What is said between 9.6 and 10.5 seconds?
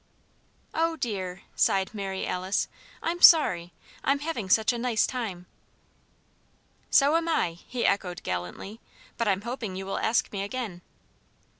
you will ask me